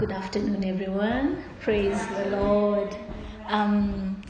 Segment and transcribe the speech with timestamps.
[0.00, 1.44] Good afternoon, everyone.
[1.60, 2.96] Praise the Lord.
[3.48, 4.22] Um,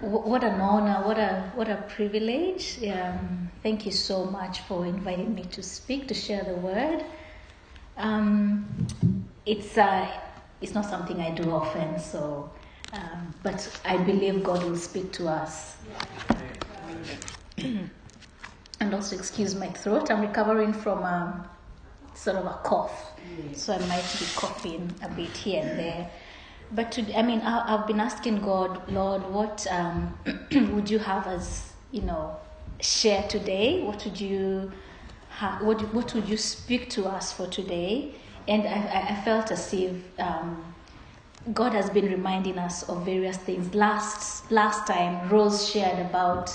[0.00, 2.82] wh- what an honor, what a what a privilege.
[2.88, 7.04] Um, thank you so much for inviting me to speak to share the word.
[7.98, 8.64] Um,
[9.44, 10.10] it's uh,
[10.62, 12.50] it's not something I do often, so
[12.94, 15.76] um, but I believe God will speak to us.
[17.58, 20.10] and also, excuse my throat.
[20.10, 21.44] I'm recovering from um,
[22.20, 23.12] sort of a cough,
[23.54, 26.10] so I might be coughing a bit here and there.
[26.72, 30.18] But to, I mean, I, I've been asking God, Lord, what um,
[30.74, 32.36] would you have us, you know,
[32.80, 33.82] share today?
[33.82, 34.70] What would you,
[35.30, 38.14] ha- what what would you speak to us for today?
[38.46, 40.74] And I, I- I felt as if um,
[41.54, 43.74] God has been reminding us of various things.
[43.74, 46.46] Last last time, Rose shared about,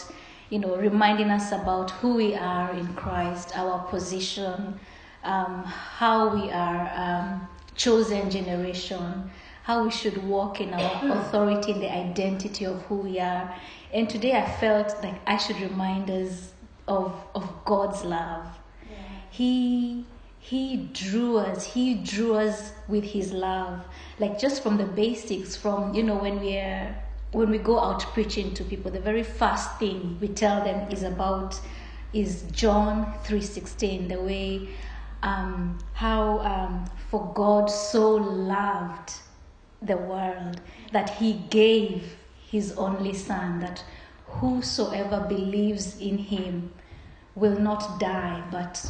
[0.49, 4.79] you know, reminding us about who we are in Christ, our position,
[5.25, 9.29] um, how we are um, chosen generation,
[9.63, 13.53] how we should walk in our authority, in the identity of who we are.
[13.93, 16.53] And today, I felt like I should remind us
[16.87, 18.45] of of God's love.
[19.31, 20.05] He
[20.39, 21.65] he drew us.
[21.73, 23.83] He drew us with his love.
[24.19, 26.95] Like just from the basics, from you know when we are
[27.31, 31.03] when we go out preaching to people, the very first thing we tell them is
[31.03, 31.59] about
[32.13, 34.07] is John three sixteen.
[34.07, 34.69] The way
[35.25, 39.13] um, how um, for God so loved
[39.81, 40.61] the world
[40.93, 42.15] that he gave
[42.49, 43.83] his only son that
[44.27, 46.71] whosoever believes in him
[47.33, 48.85] will not die but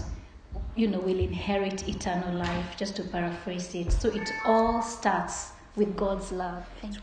[0.75, 3.91] you know will inherit eternal life just to paraphrase it.
[3.91, 6.66] So it all starts with god's love.
[6.81, 7.02] Thank you.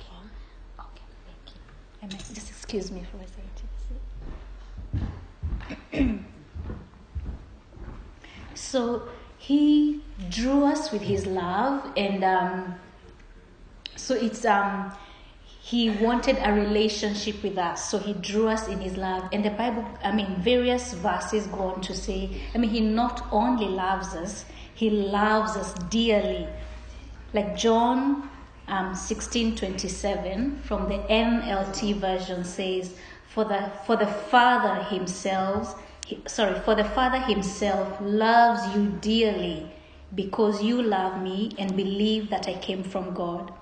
[0.79, 1.61] Okay thank you.
[2.05, 2.19] Amen.
[2.35, 3.27] just excuse me for a
[5.93, 6.27] second.
[8.55, 9.03] So
[9.43, 12.77] he drew us with his love and um,
[13.97, 14.93] so it's um
[15.61, 17.89] he wanted a relationship with us.
[17.89, 19.29] So he drew us in his love.
[19.33, 23.27] And the bible i mean various verses go on to say i mean he not
[23.33, 24.45] only loves us
[24.75, 26.47] he loves us dearly.
[27.33, 28.29] Like john
[28.69, 32.95] um, 16 27 from the nlt version says
[33.29, 35.83] for the for the father himself
[36.27, 39.71] sorry for the father himself loves you dearly
[40.15, 43.53] because you love me and believe that i came from god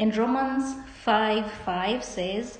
[0.00, 2.58] and Romans 5 5 says,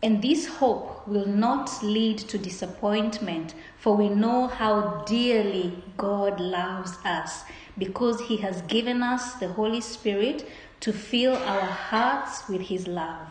[0.00, 6.92] And this hope will not lead to disappointment, for we know how dearly God loves
[7.04, 7.42] us,
[7.76, 13.26] because He has given us the Holy Spirit to fill our hearts with His love.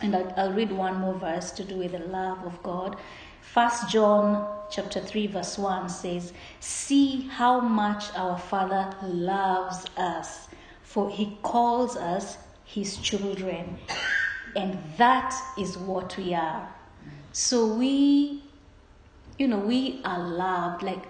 [0.00, 2.96] And I'll, I'll read one more verse to do with the love of God.
[3.42, 10.48] First John chapter 3 verse 1 says, See how much our Father loves us
[10.82, 13.78] for he calls us his children
[14.56, 16.72] and that is what we are.
[17.32, 18.42] So we
[19.38, 20.82] you know we are loved.
[20.82, 21.04] Like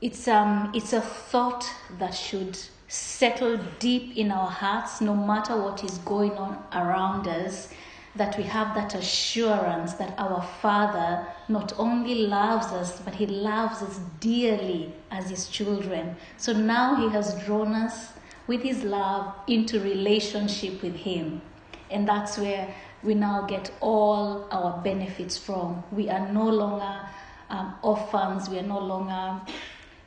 [0.00, 1.68] it's um it's a thought
[1.98, 2.58] that should
[2.88, 7.68] settle deep in our hearts no matter what is going on around us
[8.16, 13.82] that we have that assurance that our father not only loves us but he loves
[13.82, 18.12] us dearly as his children so now he has drawn us
[18.50, 21.40] with his love into relationship with him.
[21.88, 25.84] And that's where we now get all our benefits from.
[25.92, 27.00] We are no longer
[27.48, 29.40] um, orphans, we are no longer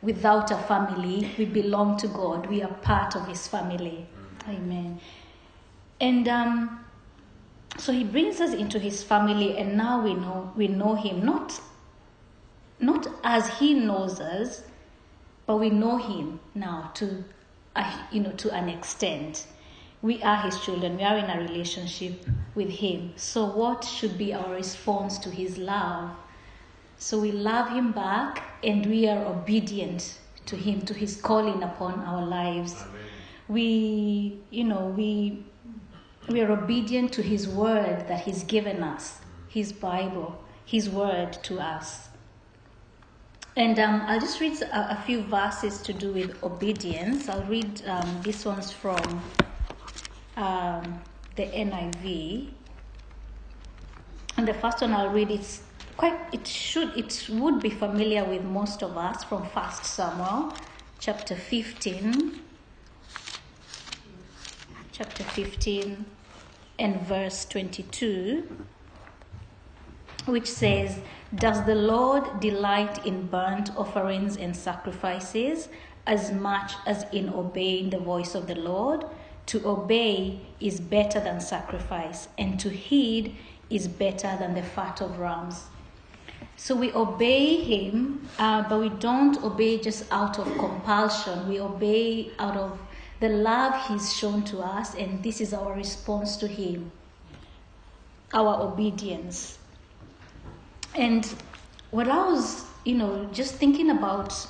[0.02, 1.32] without a family.
[1.38, 4.08] We belong to God, we are part of his family.
[4.50, 5.00] Amen.
[6.02, 6.86] And um,
[7.78, 11.60] so he brings us into his family, and now we know we know him not
[12.80, 14.64] not as he knows us,
[15.46, 17.24] but we know him now to
[17.76, 19.48] uh, you know, to an extent.
[20.02, 20.98] We are his children.
[20.98, 22.26] We are in a relationship
[22.56, 23.14] with him.
[23.16, 26.12] So, what should be our response to his love?
[26.98, 32.00] So, we love him back and we are obedient to him, to his calling upon
[32.02, 32.76] our lives.
[32.82, 33.02] Amen.
[33.48, 35.46] We, you know, we,
[36.28, 41.60] we are obedient to his word that he's given us, his Bible, his word to
[41.60, 42.10] us.
[43.56, 47.30] And um, I'll just read a, a, few verses to do with obedience.
[47.30, 49.22] I'll read um, these ones from
[50.38, 51.02] um,
[51.36, 52.50] the NIV.
[54.38, 55.62] And the first one I'll read it's
[55.98, 60.54] quite it should it would be familiar with most of us from First Samuel,
[61.00, 62.42] chapter fifteen.
[64.94, 66.06] Chapter fifteen
[66.78, 68.48] and verse twenty-two,
[70.28, 71.00] which says
[71.34, 75.68] does the Lord delight in burnt offerings and sacrifices,
[76.06, 79.04] as much as in obeying the voice of the Lord.
[79.48, 83.36] To obey is better than sacrifice, and to heed
[83.72, 85.64] is better than the fat of rams.
[86.56, 91.50] So we obey Him, uh, but we don't obey just out of compulsion.
[91.50, 92.80] We obey out of
[93.20, 96.92] the love He's shown to us, and this is our response to Him
[98.34, 99.60] our obedience.
[100.96, 101.26] And
[101.92, 104.48] what I was, you know, just thinking about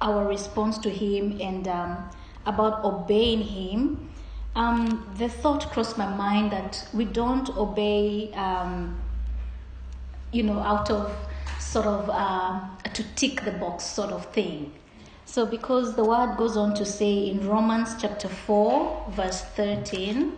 [0.00, 2.10] our response to Him and um,
[2.44, 4.10] about obeying Him,
[4.54, 8.98] um, the thought crossed my mind that we don't obey, um,
[10.32, 11.14] you know, out of
[11.58, 12.60] sort of uh,
[12.92, 14.72] to tick the box sort of thing.
[15.36, 20.32] So, because the word goes on to say in Romans chapter 4, verse 13,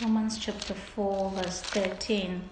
[0.00, 2.48] Romans chapter 4, verse 13.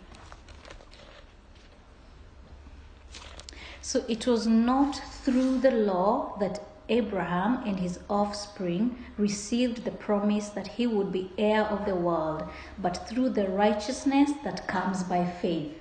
[3.81, 10.51] So it was not through the law that Abraham and his offspring received the promise
[10.51, 12.45] that he would be heir of the world,
[12.79, 15.73] but through the righteousness that comes by faith.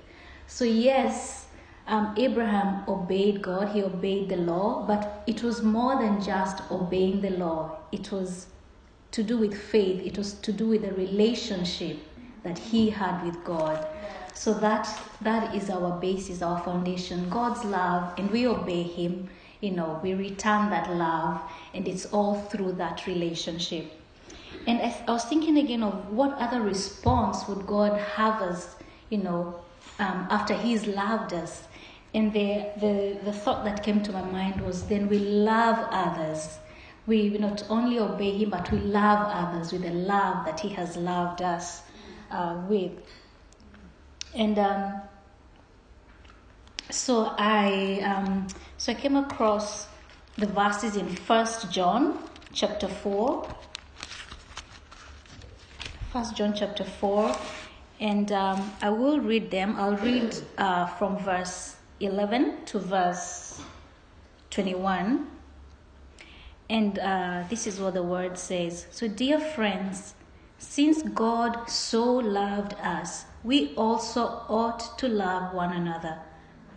[0.46, 1.41] So, yes,
[1.86, 7.20] um, Abraham obeyed God, he obeyed the law, but it was more than just obeying
[7.20, 8.46] the law, it was
[9.10, 11.98] to do with faith, it was to do with the relationship
[12.44, 13.86] that he had with God.
[14.34, 14.88] So that
[15.20, 19.28] that is our basis, our foundation, God's love, and we obey him.
[19.60, 21.40] You know, we return that love,
[21.74, 23.92] and it's all through that relationship.
[24.66, 28.74] And I, I was thinking again of what other response would God have us,
[29.10, 29.60] you know,
[29.98, 31.64] um, after He's loved us.
[32.14, 36.58] And the, the, the thought that came to my mind was then we love others.
[37.06, 40.96] We not only obey Him, but we love others with the love that He has
[40.96, 41.82] loved us
[42.30, 42.92] uh, with.
[44.34, 45.02] And um,
[46.90, 49.88] so I um, so I came across
[50.36, 52.18] the verses in First John
[52.52, 53.48] chapter four.
[56.12, 57.34] First John chapter four,
[58.00, 59.76] and um, I will read them.
[59.78, 63.60] I'll read uh, from verse eleven to verse
[64.50, 65.28] twenty-one.
[66.70, 68.86] And uh, this is what the word says.
[68.90, 70.14] So, dear friends,
[70.58, 76.18] since God so loved us, we also ought to love one another.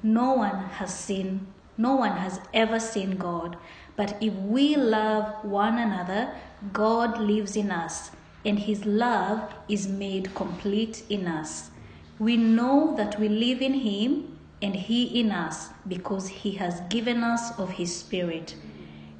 [0.03, 3.57] No one has seen, no one has ever seen God.
[3.95, 6.33] But if we love one another,
[6.73, 8.11] God lives in us,
[8.43, 11.69] and his love is made complete in us.
[12.19, 14.34] We know that we live in him
[14.65, 18.55] and he in us because he has given us of his spirit.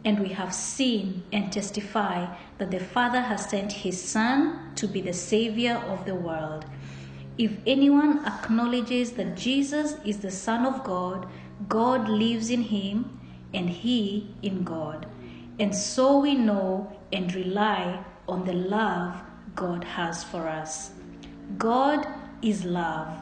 [0.04, 5.02] And we have seen and testify that the Father has sent his Son to be
[5.02, 6.66] the Savior of the world.
[7.38, 11.28] If anyone acknowledges that Jesus is the Son of God,
[11.70, 13.20] God lives in him
[13.54, 15.06] and he in God.
[15.60, 19.22] And so we know and rely on the love
[19.54, 20.90] God has for us.
[21.60, 22.08] God
[22.42, 23.22] is love.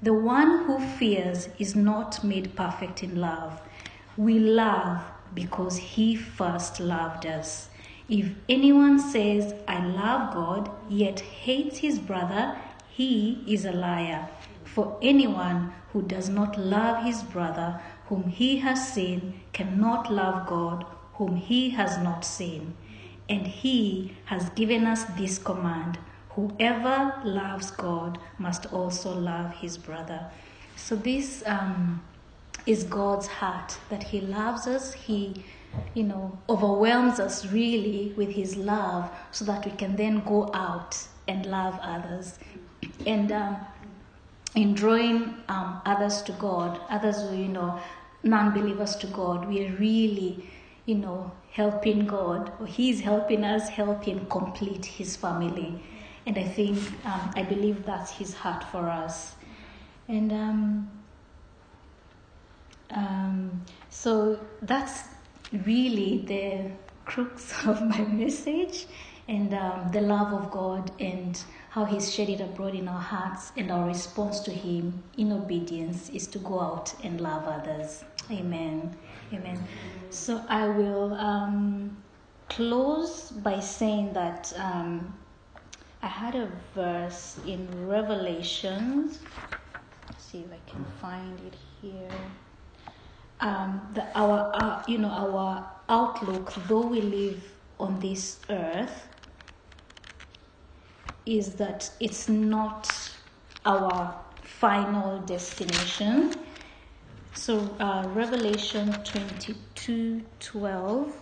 [0.00, 3.60] The one who fears is not made perfect in love.
[4.16, 5.02] We love
[5.34, 7.68] because he first loved us.
[8.08, 12.56] If anyone says, I love God, yet hates his brother,
[12.88, 14.28] he is a liar.
[14.64, 20.86] For anyone who does not love his brother, whom he has seen, cannot love God,
[21.14, 22.76] whom he has not seen.
[23.28, 25.98] And he has given us this command
[26.38, 30.20] whoever loves God must also love his brother.
[30.76, 32.02] So, this um,
[32.66, 34.92] is God's heart that he loves us.
[34.92, 35.44] He
[35.94, 40.96] you know, overwhelms us really with his love so that we can then go out
[41.26, 42.38] and love others.
[43.06, 43.56] And um,
[44.54, 47.78] in drawing um, others to God, others who, you know,
[48.22, 50.48] non believers to God, we are really,
[50.86, 55.82] you know, helping God, or He's helping us help Him complete His family.
[56.28, 59.34] And I think, um, I believe that's His heart for us.
[60.08, 60.90] And um,
[62.90, 65.04] um, so that's
[65.64, 66.70] really the
[67.06, 68.86] crux of my message
[69.26, 73.52] and um, the love of God and how He's shed it abroad in our hearts,
[73.56, 78.04] and our response to Him in obedience is to go out and love others.
[78.30, 78.94] Amen.
[79.32, 79.66] Amen.
[80.10, 81.96] So I will um,
[82.50, 85.14] close by saying that um,
[86.00, 89.18] I had a verse in Revelations.
[90.08, 92.08] Let's see if I can find it here.
[93.40, 97.42] Um, the, our, you know, our outlook, though we live
[97.80, 99.08] on this earth,
[101.26, 102.88] is that it's not
[103.66, 106.34] our final destination.
[107.34, 111.12] So, uh, Revelation 22 12.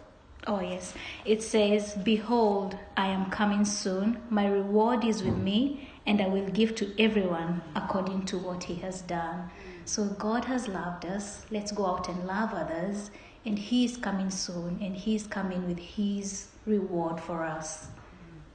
[0.48, 0.94] Oh, yes.
[1.24, 4.22] It says, Behold, I am coming soon.
[4.30, 8.76] My reward is with me, and I will give to everyone according to what he
[8.76, 9.50] has done.
[9.84, 11.46] So, God has loved us.
[11.50, 13.10] Let's go out and love others.
[13.44, 17.88] And He is coming soon, and He is coming with His reward for us.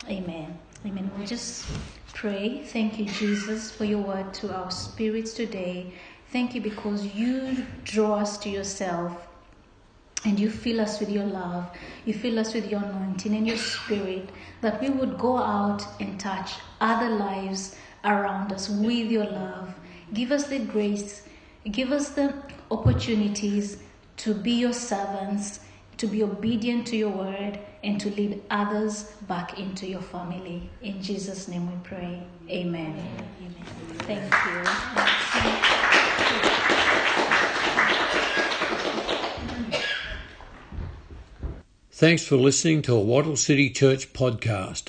[0.10, 0.58] Amen.
[0.86, 1.12] Amen.
[1.18, 1.66] We'll just
[2.14, 2.64] pray.
[2.64, 5.94] Thank you, Jesus, for your word to our spirits today.
[6.32, 9.28] Thank you because you draw us to yourself
[10.24, 11.70] and you fill us with your love.
[12.06, 14.30] You fill us with your anointing and your spirit
[14.62, 19.74] that we would go out and touch other lives around us with your love.
[20.14, 21.24] Give us the grace,
[21.72, 22.34] give us the
[22.70, 23.78] opportunities
[24.18, 25.62] to be your servants,
[25.98, 30.70] to be obedient to your word, and to lead others back into your family.
[30.82, 32.24] In Jesus' name we pray.
[32.50, 32.96] Amen.
[33.40, 33.56] Amen.
[34.00, 35.61] Thank you.
[42.02, 44.86] Thanks for listening to a Wattle City Church podcast.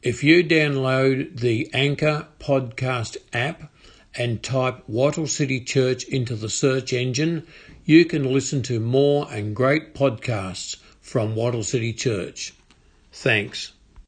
[0.00, 3.70] If you download the Anchor podcast app
[4.16, 7.46] and type Wattle City Church into the search engine,
[7.84, 12.54] you can listen to more and great podcasts from Wattle City Church.
[13.12, 13.73] Thanks.